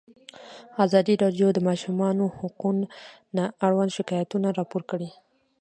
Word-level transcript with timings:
ازادي 0.85 1.13
راډیو 1.23 1.47
د 1.53 1.55
د 1.55 1.59
ماشومانو 1.69 2.23
حقونه 2.39 3.43
اړوند 3.67 3.91
شکایتونه 3.97 4.47
راپور 4.59 4.81
کړي. 4.91 5.09